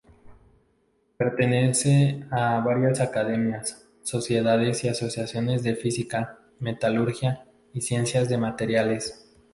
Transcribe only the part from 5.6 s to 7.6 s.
de física, metalurgia